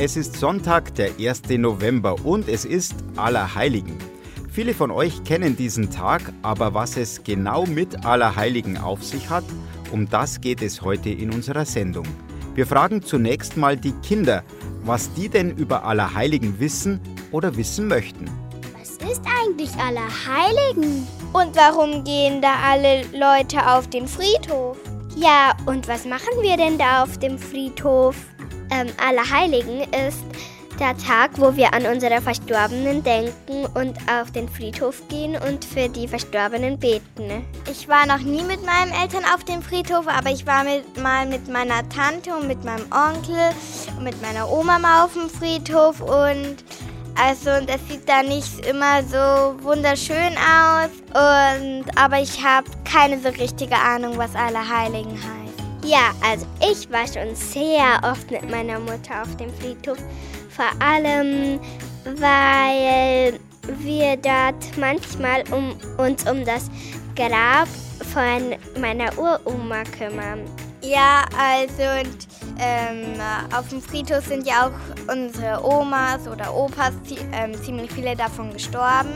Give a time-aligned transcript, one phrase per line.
[0.00, 1.48] Es ist Sonntag, der 1.
[1.58, 3.98] November und es ist Allerheiligen.
[4.48, 9.42] Viele von euch kennen diesen Tag, aber was es genau mit Allerheiligen auf sich hat,
[9.90, 12.06] um das geht es heute in unserer Sendung.
[12.54, 14.44] Wir fragen zunächst mal die Kinder,
[14.84, 17.00] was die denn über Allerheiligen wissen
[17.32, 18.30] oder wissen möchten.
[18.78, 21.08] Was ist eigentlich Allerheiligen?
[21.32, 24.76] Und warum gehen da alle Leute auf den Friedhof?
[25.16, 28.14] Ja, und was machen wir denn da auf dem Friedhof?
[28.70, 30.24] Ähm, Allerheiligen ist
[30.78, 35.88] der Tag, wo wir an unsere Verstorbenen denken und auf den Friedhof gehen und für
[35.88, 37.44] die Verstorbenen beten.
[37.70, 41.26] Ich war noch nie mit meinen Eltern auf dem Friedhof, aber ich war mit, mal
[41.26, 43.50] mit meiner Tante und mit meinem Onkel
[43.96, 46.56] und mit meiner Oma mal auf dem Friedhof und
[47.20, 53.28] also das sieht da nicht immer so wunderschön aus und aber ich habe keine so
[53.30, 55.37] richtige Ahnung, was Allerheiligen heißt.
[55.88, 59.96] Ja, also ich war schon sehr oft mit meiner Mutter auf dem Friedhof
[60.50, 61.58] vor allem,
[62.04, 63.40] weil
[63.78, 66.70] wir dort manchmal um, uns um das
[67.16, 67.68] Grab
[68.12, 70.40] von meiner Uroma kümmern.
[70.82, 72.28] Ja, also und,
[72.60, 73.18] ähm,
[73.56, 76.92] auf dem Friedhof sind ja auch unsere Omas oder Opas,
[77.32, 79.14] ähm, ziemlich viele davon gestorben.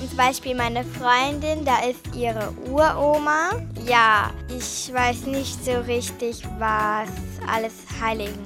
[0.00, 3.50] Und zum Beispiel meine Freundin, da ist ihre Uroma.
[3.86, 7.08] Ja, ich weiß nicht so richtig, was
[7.46, 8.38] alles Heiligen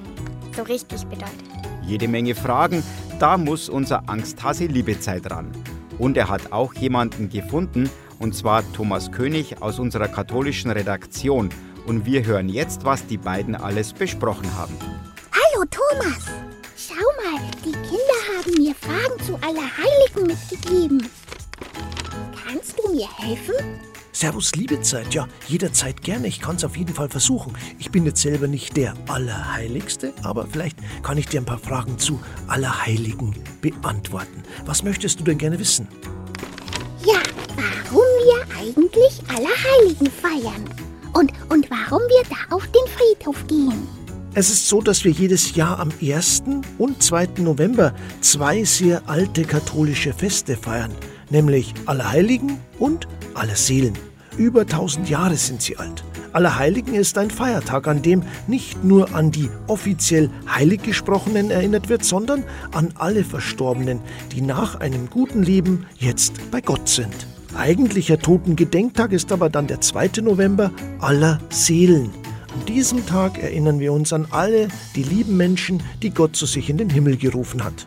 [0.57, 1.55] so richtig bedeutet
[1.87, 2.83] jede Menge Fragen,
[3.19, 5.53] da muss unser Angsthase Liebezeit ran.
[5.99, 11.51] Und er hat auch jemanden gefunden, und zwar Thomas König aus unserer katholischen Redaktion.
[11.87, 14.75] Und wir hören jetzt, was die beiden alles besprochen haben.
[15.33, 16.25] Hallo Thomas!
[16.77, 21.09] Schau mal, die Kinder haben mir Fragen zu Allerheiligen mitgegeben.
[23.05, 23.55] Mir helfen?
[24.13, 25.13] Servus, liebe Zeit.
[25.13, 26.27] Ja, jederzeit gerne.
[26.29, 27.53] Ich kann es auf jeden Fall versuchen.
[27.79, 31.99] Ich bin jetzt selber nicht der Allerheiligste, aber vielleicht kann ich dir ein paar Fragen
[31.99, 34.43] zu Allerheiligen beantworten.
[34.65, 35.89] Was möchtest du denn gerne wissen?
[37.05, 37.21] Ja,
[37.57, 40.65] warum wir eigentlich Allerheiligen feiern.
[41.13, 43.87] Und, und warum wir da auf den Friedhof gehen.
[44.33, 46.43] Es ist so, dass wir jedes Jahr am 1.
[46.79, 47.29] und 2.
[47.39, 50.93] November zwei sehr alte katholische Feste feiern,
[51.35, 53.95] nämlich Allerheiligen und Allerseelen.
[54.39, 56.05] Über 1000 Jahre sind sie alt.
[56.33, 62.45] Allerheiligen ist ein Feiertag, an dem nicht nur an die offiziell Heiliggesprochenen erinnert wird, sondern
[62.73, 64.01] an alle Verstorbenen,
[64.33, 67.15] die nach einem guten Leben jetzt bei Gott sind.
[67.57, 70.23] Eigentlicher Totengedenktag ist aber dann der 2.
[70.23, 70.71] November
[71.01, 72.11] aller Seelen.
[72.53, 76.71] An diesem Tag erinnern wir uns an alle die lieben Menschen, die Gott zu sich
[76.71, 77.87] in den Himmel gerufen hat.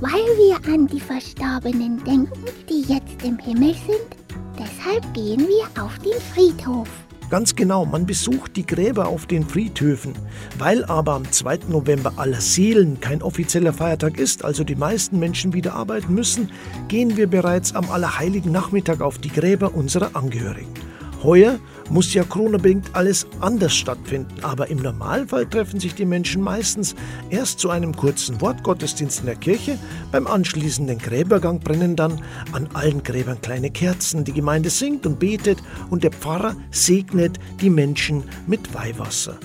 [0.00, 4.16] Weil wir an die Verstorbenen denken, die jetzt im Himmel sind,
[4.58, 6.88] deshalb gehen wir auf den Friedhof.
[7.28, 10.12] Ganz genau, man besucht die Gräber auf den Friedhöfen.
[10.58, 11.60] Weil aber am 2.
[11.68, 16.50] November aller Seelen kein offizieller Feiertag ist, also die meisten Menschen wieder arbeiten müssen,
[16.86, 20.85] gehen wir bereits am Allerheiligen Nachmittag auf die Gräber unserer Angehörigen.
[21.26, 21.58] Heuer
[21.90, 26.94] muss ja Corona-bedingt alles anders stattfinden, aber im Normalfall treffen sich die Menschen meistens
[27.30, 29.76] erst zu einem kurzen Wortgottesdienst in der Kirche,
[30.12, 32.22] beim anschließenden Gräbergang brennen dann
[32.52, 35.58] an allen Gräbern kleine Kerzen, die Gemeinde singt und betet
[35.90, 39.36] und der Pfarrer segnet die Menschen mit Weihwasser.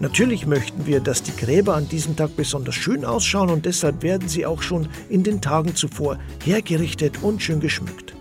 [0.00, 4.28] Natürlich möchten wir, dass die Gräber an diesem Tag besonders schön ausschauen und deshalb werden
[4.28, 8.16] sie auch schon in den Tagen zuvor hergerichtet und schön geschmückt.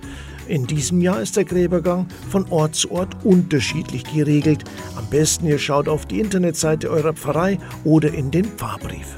[0.50, 4.64] In diesem Jahr ist der Gräbergang von Ort zu Ort unterschiedlich geregelt.
[4.96, 9.14] Am besten ihr schaut auf die Internetseite eurer Pfarrei oder in den Pfarrbrief.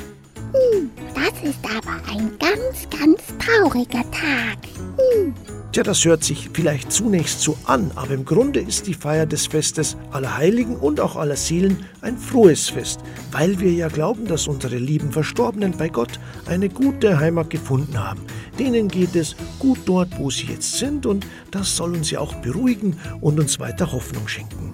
[0.52, 4.58] Hm, das ist aber ein ganz, ganz trauriger Tag.
[4.98, 5.34] Hm.
[5.72, 9.48] Tja, das hört sich vielleicht zunächst so an, aber im Grunde ist die Feier des
[9.48, 13.00] Festes aller Heiligen und auch aller Seelen ein frohes Fest,
[13.32, 18.20] weil wir ja glauben, dass unsere lieben Verstorbenen bei Gott eine gute Heimat gefunden haben.
[18.62, 22.36] Denen geht es gut dort, wo sie jetzt sind und das soll uns ja auch
[22.36, 24.72] beruhigen und uns weiter Hoffnung schenken.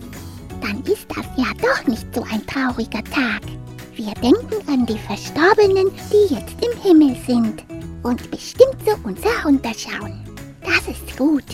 [0.59, 3.43] Dann ist das ja doch nicht so ein trauriger Tag.
[3.95, 7.63] Wir denken an die Verstorbenen, die jetzt im Himmel sind
[8.03, 10.19] und bestimmt zu uns herunterschauen.
[10.65, 11.45] Das ist gut.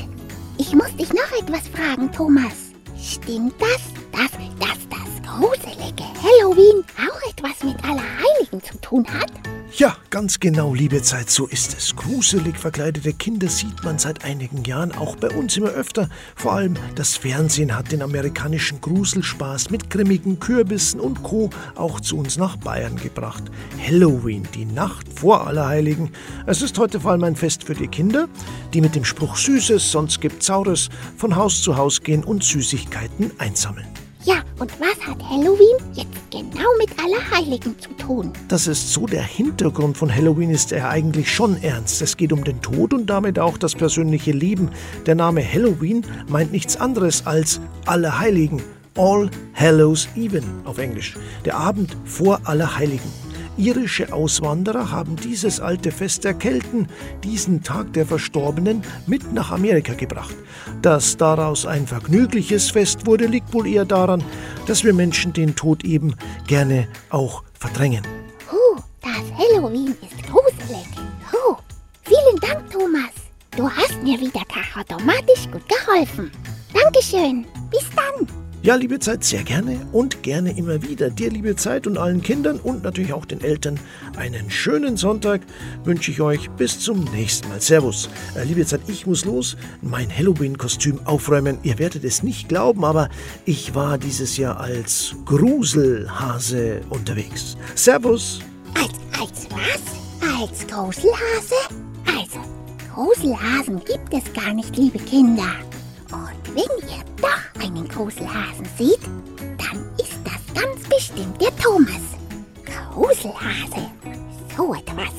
[0.57, 2.73] Ich muss dich noch etwas fragen, Thomas.
[2.99, 9.31] Stimmt das, dass, dass das gruselige Halloween auch etwas mit Allerheiligen zu tun hat?
[9.75, 11.95] Ja, ganz genau, liebe Zeit, so ist es.
[11.95, 16.09] Gruselig verkleidete Kinder sieht man seit einigen Jahren auch bei uns immer öfter.
[16.35, 21.49] Vor allem das Fernsehen hat den amerikanischen Gruselspaß mit grimmigen Kürbissen und Co.
[21.73, 23.45] auch zu uns nach Bayern gebracht.
[23.83, 26.11] Halloween, die Nacht vor Allerheiligen.
[26.45, 28.27] Es ist heute vor allem ein Fest für die Kinder,
[28.75, 33.31] die mit dem Spruch Süßes, sonst gibt's Saures von Haus zu Haus gehen und Süßigkeiten
[33.39, 33.87] einsammeln.
[34.25, 38.31] Ja, und was hat Halloween jetzt genau mit Allerheiligen zu tun.
[38.47, 42.01] Das ist so, der Hintergrund von Halloween ist ja eigentlich schon ernst.
[42.01, 44.69] Es geht um den Tod und damit auch das persönliche Leben.
[45.05, 48.61] Der Name Halloween meint nichts anderes als Allerheiligen.
[48.95, 51.15] All Hallows Even auf Englisch.
[51.45, 53.22] Der Abend vor Allerheiligen.
[53.57, 56.87] Irische Auswanderer haben dieses alte Fest der Kelten,
[57.23, 60.35] diesen Tag der Verstorbenen, mit nach Amerika gebracht.
[60.81, 64.23] Dass daraus ein vergnügliches Fest wurde, liegt wohl eher daran,
[64.65, 66.15] dass wir Menschen den Tod eben
[66.47, 68.03] gerne auch verdrängen.
[68.51, 70.87] Huh, das Halloween ist gruselig.
[71.31, 71.55] Huh,
[72.01, 73.11] vielen Dank, Thomas.
[73.55, 74.41] Du hast mir wieder
[74.75, 76.31] automatisch gut geholfen.
[76.73, 77.45] Dankeschön.
[77.69, 78.42] Bis dann.
[78.63, 81.09] Ja, liebe Zeit, sehr gerne und gerne immer wieder.
[81.09, 83.77] Dir, liebe Zeit und allen Kindern und natürlich auch den Eltern
[84.15, 85.41] einen schönen Sonntag
[85.83, 86.49] wünsche ich euch.
[86.51, 87.59] Bis zum nächsten Mal.
[87.59, 88.09] Servus.
[88.37, 91.57] Äh, liebe Zeit, ich muss los, mein Halloween-Kostüm aufräumen.
[91.63, 93.09] Ihr werdet es nicht glauben, aber
[93.43, 97.57] ich war dieses Jahr als Gruselhase unterwegs.
[97.75, 98.39] Servus.
[98.75, 100.39] Als, als was?
[100.39, 101.55] Als Gruselhase?
[102.05, 102.39] Also,
[102.95, 105.51] Gruselhasen gibt es gar nicht, liebe Kinder.
[106.55, 108.99] Wenn ihr doch einen Gruselhasen seht,
[109.57, 112.01] dann ist das ganz bestimmt der Thomas.
[112.93, 113.89] Gruselhase,
[114.55, 115.13] so etwas.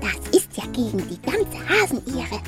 [0.00, 2.40] Das ist ja gegen die ganze Hasenehre.